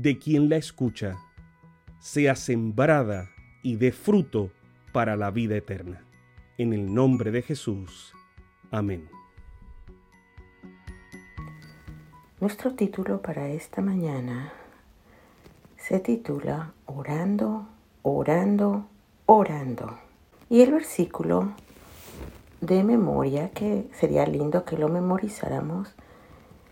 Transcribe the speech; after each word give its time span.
de 0.00 0.16
quien 0.16 0.48
la 0.48 0.56
escucha, 0.56 1.16
sea 1.98 2.36
sembrada 2.36 3.30
y 3.64 3.74
dé 3.74 3.90
fruto 3.90 4.52
para 4.92 5.16
la 5.16 5.32
vida 5.32 5.56
eterna. 5.56 6.04
En 6.56 6.72
el 6.72 6.94
nombre 6.94 7.32
de 7.32 7.42
Jesús. 7.42 8.12
Amén. 8.70 9.08
Nuestro 12.40 12.74
título 12.74 13.20
para 13.20 13.48
esta 13.48 13.82
mañana 13.82 14.52
se 15.76 15.98
titula 15.98 16.72
Orando, 16.86 17.66
orando, 18.02 18.86
orando. 19.26 19.98
Y 20.48 20.60
el 20.60 20.70
versículo 20.70 21.54
de 22.60 22.84
memoria, 22.84 23.50
que 23.50 23.88
sería 23.98 24.26
lindo 24.26 24.64
que 24.64 24.78
lo 24.78 24.88
memorizáramos, 24.88 25.92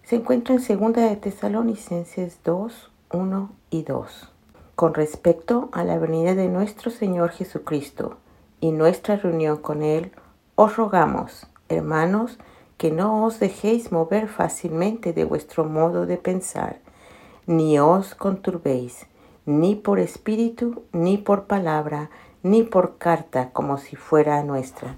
se 0.04 0.14
encuentra 0.14 0.54
en 0.54 0.60
2 0.60 0.92
de 0.92 1.16
Tesalonicenses 1.16 2.38
2, 2.44 2.92
1 3.12 3.50
y 3.70 3.82
2. 3.82 4.32
Con 4.74 4.94
respecto 4.94 5.68
a 5.72 5.84
la 5.84 5.98
venida 5.98 6.34
de 6.34 6.48
nuestro 6.48 6.90
Señor 6.90 7.30
Jesucristo 7.30 8.16
y 8.60 8.72
nuestra 8.72 9.16
reunión 9.16 9.58
con 9.58 9.82
Él, 9.82 10.12
os 10.54 10.76
rogamos, 10.76 11.46
hermanos, 11.68 12.38
que 12.76 12.90
no 12.90 13.24
os 13.24 13.38
dejéis 13.40 13.92
mover 13.92 14.28
fácilmente 14.28 15.12
de 15.12 15.24
vuestro 15.24 15.64
modo 15.64 16.06
de 16.06 16.16
pensar, 16.16 16.80
ni 17.46 17.78
os 17.78 18.14
conturbéis, 18.14 19.06
ni 19.46 19.76
por 19.76 19.98
espíritu, 19.98 20.82
ni 20.92 21.16
por 21.16 21.44
palabra, 21.44 22.10
ni 22.42 22.64
por 22.64 22.98
carta 22.98 23.50
como 23.52 23.78
si 23.78 23.96
fuera 23.96 24.42
nuestra, 24.42 24.96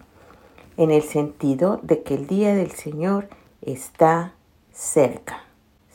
en 0.77 0.91
el 0.91 1.03
sentido 1.03 1.78
de 1.83 2.03
que 2.03 2.15
el 2.15 2.27
día 2.27 2.55
del 2.55 2.70
Señor 2.70 3.28
está 3.61 4.33
cerca. 4.72 5.48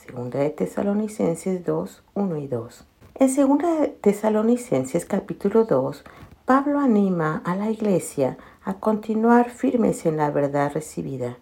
Segunda 0.06 0.40
de 0.40 0.50
Tesalonicenses 0.50 1.64
2, 1.66 2.04
1 2.16 2.38
y 2.38 2.48
2. 2.48 2.84
En 3.16 3.30
Segunda 3.30 3.80
de 3.80 3.88
Tesalonicenses 3.88 5.06
capítulo 5.06 5.64
2, 5.64 6.04
Pablo 6.44 6.80
anima 6.80 7.42
a 7.45 7.56
la 7.56 7.72
iglesia 7.72 8.38
a 8.66 8.73
continuar 8.73 9.50
firmes 9.50 10.06
en 10.06 10.18
la 10.18 10.30
verdad 10.30 10.73
recibida 10.73 11.38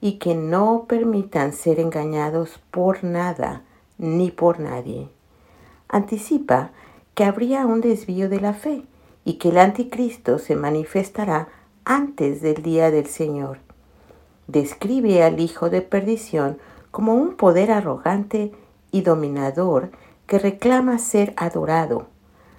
y 0.00 0.14
que 0.14 0.34
no 0.34 0.86
permitan 0.88 1.52
ser 1.52 1.78
engañados 1.78 2.60
por 2.72 3.04
nada 3.04 3.62
ni 3.96 4.32
por 4.32 4.58
nadie. 4.58 5.08
Anticipa 5.88 6.72
que 7.14 7.22
habría 7.22 7.64
un 7.64 7.80
desvío 7.80 8.28
de 8.28 8.40
la 8.40 8.54
fe 8.54 8.82
y 9.24 9.34
que 9.34 9.50
el 9.50 9.58
anticristo 9.58 10.40
se 10.40 10.56
manifestará 10.56 11.46
antes 11.84 12.42
del 12.42 12.60
día 12.60 12.90
del 12.90 13.06
Señor. 13.06 13.58
Describe 14.48 15.22
al 15.22 15.38
hijo 15.38 15.70
de 15.70 15.80
perdición 15.80 16.58
como 16.90 17.14
un 17.14 17.36
poder 17.36 17.70
arrogante 17.70 18.52
y 18.90 19.02
dominador 19.02 19.90
que 20.26 20.38
reclama 20.38 20.98
ser 20.98 21.34
adorado, 21.36 22.06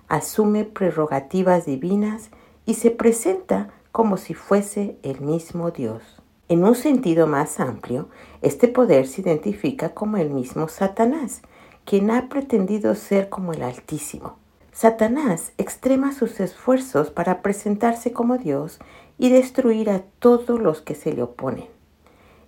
asume 0.07 0.65
prerrogativas 0.65 1.65
divinas 1.65 2.31
y 2.65 2.75
se 2.75 2.91
presenta 2.91 3.69
como 3.91 4.17
si 4.17 4.33
fuese 4.33 4.97
el 5.03 5.21
mismo 5.21 5.71
Dios. 5.71 6.21
En 6.49 6.65
un 6.65 6.75
sentido 6.75 7.27
más 7.27 7.59
amplio, 7.59 8.09
este 8.41 8.67
poder 8.67 9.07
se 9.07 9.21
identifica 9.21 9.93
como 9.93 10.17
el 10.17 10.29
mismo 10.29 10.67
Satanás, 10.67 11.41
quien 11.85 12.11
ha 12.11 12.27
pretendido 12.27 12.93
ser 12.95 13.29
como 13.29 13.53
el 13.53 13.63
Altísimo. 13.63 14.35
Satanás 14.73 15.53
extrema 15.57 16.13
sus 16.13 16.39
esfuerzos 16.39 17.09
para 17.09 17.41
presentarse 17.41 18.11
como 18.11 18.37
Dios 18.37 18.79
y 19.17 19.29
destruir 19.29 19.89
a 19.89 20.01
todos 20.19 20.59
los 20.59 20.81
que 20.81 20.95
se 20.95 21.13
le 21.13 21.23
oponen. 21.23 21.67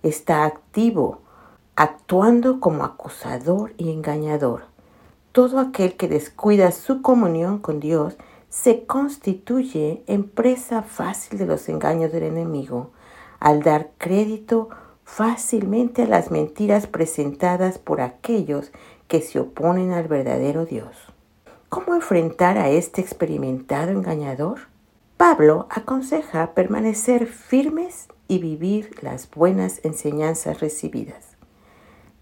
Está 0.02 0.44
activo 0.44 1.22
actuando 1.76 2.60
como 2.60 2.84
acusador 2.84 3.72
y 3.76 3.90
engañador. 3.90 4.66
Todo 5.32 5.58
aquel 5.58 5.96
que 5.96 6.08
descuida 6.08 6.70
su 6.70 7.02
comunión 7.02 7.58
con 7.58 7.80
Dios 7.80 8.16
se 8.48 8.84
constituye 8.86 10.04
en 10.06 10.28
presa 10.28 10.82
fácil 10.82 11.38
de 11.38 11.46
los 11.46 11.68
engaños 11.68 12.12
del 12.12 12.22
enemigo, 12.22 12.90
al 13.40 13.62
dar 13.62 13.90
crédito 13.98 14.68
fácilmente 15.04 16.02
a 16.02 16.06
las 16.06 16.30
mentiras 16.30 16.86
presentadas 16.86 17.78
por 17.78 18.00
aquellos 18.00 18.70
que 19.08 19.20
se 19.20 19.40
oponen 19.40 19.92
al 19.92 20.06
verdadero 20.06 20.66
Dios. 20.66 20.96
¿Cómo 21.68 21.96
enfrentar 21.96 22.56
a 22.56 22.70
este 22.70 23.00
experimentado 23.00 23.90
engañador? 23.90 24.68
Pablo 25.16 25.66
aconseja 25.70 26.54
permanecer 26.54 27.26
firmes 27.26 28.06
y 28.28 28.38
vivir 28.38 28.94
las 29.02 29.28
buenas 29.28 29.80
enseñanzas 29.84 30.60
recibidas. 30.60 31.33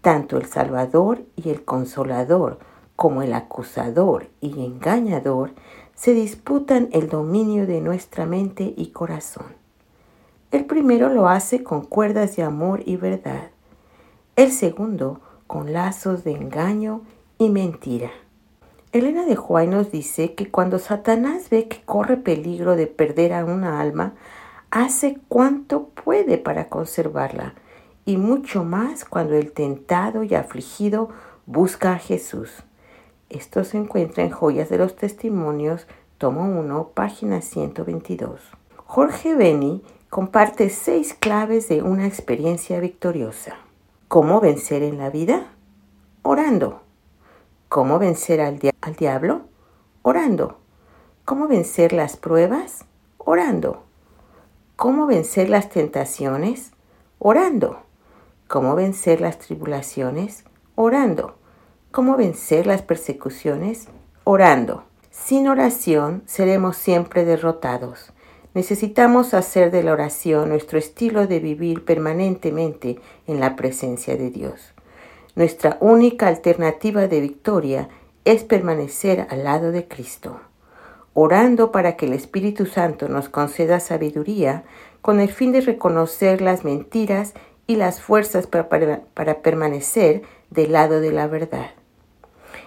Tanto 0.03 0.35
el 0.35 0.47
Salvador 0.47 1.23
y 1.37 1.49
el 1.49 1.63
Consolador 1.63 2.59
como 2.97 3.21
el 3.21 3.33
acusador 3.33 4.27
y 4.41 4.65
engañador 4.65 5.51
se 5.95 6.13
disputan 6.13 6.89
el 6.91 7.07
dominio 7.07 7.65
de 7.65 7.79
nuestra 7.79 8.25
mente 8.25 8.73
y 8.75 8.87
corazón. 8.87 9.45
El 10.51 10.65
primero 10.65 11.07
lo 11.07 11.29
hace 11.29 11.63
con 11.63 11.85
cuerdas 11.85 12.35
de 12.35 12.43
amor 12.43 12.83
y 12.85 12.97
verdad, 12.97 13.51
el 14.35 14.51
segundo 14.51 15.21
con 15.47 15.71
lazos 15.71 16.25
de 16.25 16.33
engaño 16.33 17.03
y 17.37 17.49
mentira. 17.49 18.11
Elena 18.91 19.23
de 19.23 19.37
Juárez 19.37 19.69
nos 19.69 19.89
dice 19.89 20.35
que 20.35 20.51
cuando 20.51 20.79
Satanás 20.79 21.49
ve 21.49 21.69
que 21.69 21.81
corre 21.81 22.17
peligro 22.17 22.75
de 22.75 22.87
perder 22.87 23.31
a 23.31 23.45
una 23.45 23.79
alma, 23.79 24.15
hace 24.69 25.17
cuanto 25.29 25.85
puede 26.03 26.37
para 26.37 26.67
conservarla, 26.67 27.53
y 28.05 28.17
mucho 28.17 28.63
más 28.63 29.05
cuando 29.05 29.35
el 29.35 29.51
tentado 29.51 30.23
y 30.23 30.35
afligido 30.35 31.09
busca 31.45 31.93
a 31.93 31.99
Jesús. 31.99 32.63
Esto 33.29 33.63
se 33.63 33.77
encuentra 33.77 34.23
en 34.23 34.29
Joyas 34.29 34.69
de 34.69 34.77
los 34.77 34.95
Testimonios, 34.95 35.87
tomo 36.17 36.59
1, 36.59 36.91
página 36.93 37.41
122. 37.41 38.41
Jorge 38.85 39.35
Beni 39.35 39.83
comparte 40.09 40.69
seis 40.69 41.15
claves 41.19 41.67
de 41.67 41.81
una 41.81 42.05
experiencia 42.05 42.79
victoriosa. 42.79 43.55
¿Cómo 44.07 44.39
vencer 44.39 44.83
en 44.83 44.99
la 44.99 45.09
vida? 45.09 45.47
Orando. 46.21 46.81
¿Cómo 47.69 47.97
vencer 47.97 48.39
al, 48.39 48.59
al 48.81 48.95
diablo? 48.95 49.41
Orando. 50.03 50.59
¿Cómo 51.25 51.47
vencer 51.47 51.93
las 51.93 52.17
pruebas? 52.17 52.85
Orando. 53.17 53.83
¿Cómo 54.75 55.07
vencer 55.07 55.49
las 55.49 55.69
tentaciones? 55.69 56.73
Orando. 57.17 57.79
¿Cómo 58.47 58.75
vencer 58.75 59.21
las 59.21 59.39
tribulaciones? 59.39 60.43
Orando. 60.75 61.35
¿Cómo 61.91 62.17
vencer 62.17 62.67
las 62.67 62.81
persecuciones? 62.81 63.87
Orando. 64.23 64.83
Sin 65.11 65.47
oración 65.47 66.23
seremos 66.25 66.77
siempre 66.77 67.25
derrotados. 67.25 68.11
Necesitamos 68.53 69.33
hacer 69.33 69.71
de 69.71 69.81
la 69.81 69.93
oración 69.93 70.49
nuestro 70.49 70.77
estilo 70.77 71.25
de 71.25 71.39
vivir 71.39 71.85
permanentemente 71.85 72.99
en 73.25 73.39
la 73.39 73.55
presencia 73.55 74.15
de 74.17 74.29
Dios. 74.29 74.73
Nuestra 75.35 75.77
única 75.79 76.27
alternativa 76.27 77.07
de 77.07 77.21
victoria 77.21 77.89
es 78.25 78.43
permanecer 78.43 79.25
al 79.31 79.43
lado 79.43 79.71
de 79.71 79.87
Cristo, 79.87 80.39
orando 81.15 81.71
para 81.71 81.97
que 81.97 82.05
el 82.05 82.13
Espíritu 82.13 82.67
Santo 82.67 83.09
nos 83.09 83.29
conceda 83.29 83.79
sabiduría 83.79 84.63
con 85.01 85.19
el 85.19 85.29
fin 85.29 85.51
de 85.51 85.61
reconocer 85.61 86.41
las 86.41 86.63
mentiras 86.63 87.33
y 87.67 87.75
las 87.75 88.01
fuerzas 88.01 88.47
para, 88.47 89.01
para, 89.13 89.41
permanecer 89.41 90.23
del 90.49 90.73
lado 90.73 90.99
de 90.99 91.11
la 91.11 91.27
verdad. 91.27 91.71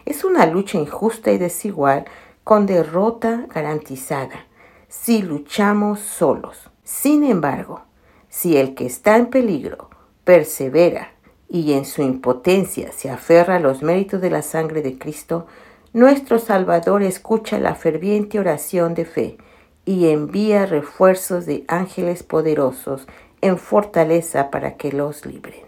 Es 0.04 0.24
una 0.24 0.46
lucha 0.46 0.78
injusta 0.78 1.32
y 1.32 1.38
desigual 1.38 2.06
con 2.44 2.66
derrota 2.66 3.46
garantizada 3.52 4.46
si 4.88 5.22
luchamos 5.22 6.00
solos. 6.00 6.70
Sin 6.84 7.24
embargo, 7.24 7.82
si 8.28 8.56
el 8.56 8.74
que 8.74 8.86
está 8.86 9.16
en 9.16 9.26
peligro 9.26 9.90
persevera 10.24 11.12
y 11.48 11.72
en 11.72 11.84
su 11.84 12.02
impotencia 12.02 12.92
se 12.92 13.10
aferra 13.10 13.56
a 13.56 13.60
los 13.60 13.82
méritos 13.82 14.20
de 14.20 14.30
la 14.30 14.42
sangre 14.42 14.82
de 14.82 14.98
Cristo, 14.98 15.46
nuestro 15.92 16.38
Salvador 16.38 17.02
escucha 17.02 17.58
la 17.58 17.74
ferviente 17.74 18.38
oración 18.38 18.94
de 18.94 19.04
fe 19.04 19.38
y 19.84 20.08
envía 20.08 20.66
refuerzos 20.66 21.46
de 21.46 21.64
ángeles 21.68 22.22
poderosos 22.22 23.06
en 23.40 23.58
fortaleza 23.58 24.50
para 24.50 24.76
que 24.76 24.92
los 24.92 25.26
libren. 25.26 25.64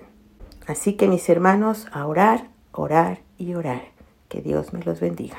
Así 0.66 0.94
que 0.94 1.08
mis 1.08 1.28
hermanos, 1.28 1.86
a 1.92 2.06
orar, 2.06 2.50
orar 2.72 3.20
y 3.38 3.54
orar. 3.54 3.82
Que 4.28 4.42
Dios 4.42 4.72
me 4.72 4.82
los 4.82 5.00
bendiga. 5.00 5.38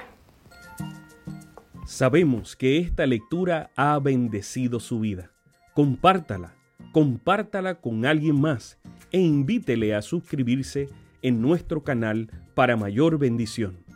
Sabemos 1.85 2.55
que 2.55 2.79
esta 2.79 3.05
lectura 3.05 3.71
ha 3.75 3.97
bendecido 3.99 4.79
su 4.79 4.99
vida. 4.99 5.31
Compártala, 5.73 6.55
compártala 6.91 7.75
con 7.75 8.05
alguien 8.05 8.39
más 8.39 8.79
e 9.11 9.19
invítele 9.19 9.95
a 9.95 10.01
suscribirse 10.01 10.89
en 11.21 11.41
nuestro 11.41 11.83
canal 11.83 12.29
para 12.53 12.77
mayor 12.77 13.17
bendición. 13.17 13.88